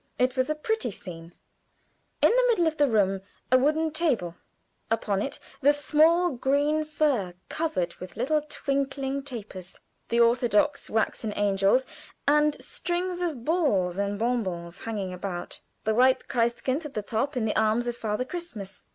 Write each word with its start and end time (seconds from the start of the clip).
It 0.17 0.35
was 0.35 0.49
a 0.49 0.55
pretty 0.55 0.89
scene. 0.89 1.35
In 2.23 2.31
the 2.31 2.45
middle 2.49 2.65
of 2.65 2.77
the 2.77 2.87
room 2.89 3.21
a 3.51 3.57
wooden 3.59 3.91
table; 3.91 4.35
upon 4.89 5.21
it 5.21 5.39
the 5.61 5.73
small 5.73 6.31
green 6.31 6.83
fir, 6.85 7.35
covered 7.49 7.93
with 7.97 8.17
little 8.17 8.41
twinkling 8.41 9.21
tapers; 9.21 9.77
the 10.09 10.19
orthodox 10.19 10.89
waxen 10.89 11.33
angels, 11.35 11.85
and 12.27 12.59
strings 12.63 13.21
of 13.21 13.45
balls 13.45 13.99
and 13.99 14.17
bonbons 14.17 14.79
hanging 14.85 15.13
about 15.13 15.61
the 15.83 15.93
white 15.93 16.27
Christ 16.27 16.63
kind 16.63 16.83
at 16.83 16.95
the 16.95 17.03
top 17.03 17.37
in 17.37 17.45
the 17.45 17.55
arms 17.55 17.85
of 17.85 17.95
Father 17.95 18.25
Christmas. 18.25 18.85